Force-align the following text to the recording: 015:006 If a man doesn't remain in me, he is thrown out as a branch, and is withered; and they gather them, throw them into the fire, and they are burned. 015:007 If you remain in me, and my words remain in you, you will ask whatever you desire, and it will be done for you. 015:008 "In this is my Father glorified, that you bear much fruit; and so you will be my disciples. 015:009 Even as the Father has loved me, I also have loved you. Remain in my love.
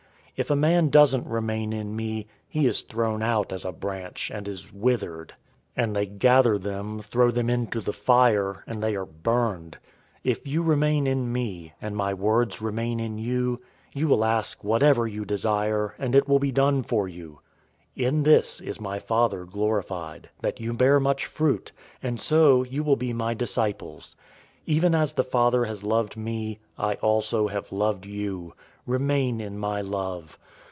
015:006 0.37 0.39
If 0.39 0.49
a 0.49 0.55
man 0.55 0.89
doesn't 0.89 1.27
remain 1.27 1.71
in 1.71 1.95
me, 1.95 2.25
he 2.49 2.65
is 2.65 2.81
thrown 2.81 3.21
out 3.21 3.53
as 3.53 3.63
a 3.63 3.71
branch, 3.71 4.31
and 4.33 4.47
is 4.47 4.73
withered; 4.73 5.33
and 5.77 5.95
they 5.95 6.07
gather 6.07 6.57
them, 6.57 6.97
throw 6.97 7.29
them 7.29 7.47
into 7.47 7.79
the 7.79 7.93
fire, 7.93 8.63
and 8.65 8.81
they 8.81 8.95
are 8.95 9.05
burned. 9.05 9.73
015:007 10.25 10.31
If 10.31 10.47
you 10.47 10.63
remain 10.63 11.05
in 11.05 11.31
me, 11.31 11.73
and 11.79 11.95
my 11.95 12.15
words 12.15 12.59
remain 12.59 12.99
in 12.99 13.19
you, 13.19 13.61
you 13.93 14.07
will 14.07 14.25
ask 14.25 14.63
whatever 14.63 15.05
you 15.05 15.25
desire, 15.25 15.93
and 15.99 16.15
it 16.15 16.27
will 16.27 16.39
be 16.39 16.51
done 16.51 16.81
for 16.81 17.07
you. 17.07 17.39
015:008 17.95 18.07
"In 18.07 18.23
this 18.23 18.59
is 18.61 18.81
my 18.81 18.97
Father 18.97 19.45
glorified, 19.45 20.27
that 20.41 20.59
you 20.59 20.73
bear 20.73 20.99
much 20.99 21.27
fruit; 21.27 21.71
and 22.01 22.19
so 22.19 22.63
you 22.63 22.83
will 22.83 22.95
be 22.95 23.13
my 23.13 23.35
disciples. 23.35 24.15
015:009 24.67 24.73
Even 24.73 24.95
as 24.95 25.13
the 25.13 25.23
Father 25.23 25.65
has 25.65 25.83
loved 25.83 26.17
me, 26.17 26.57
I 26.79 26.95
also 26.95 27.47
have 27.47 27.71
loved 27.71 28.07
you. 28.07 28.53
Remain 28.87 29.39
in 29.39 29.57
my 29.59 29.79
love. 29.81 30.37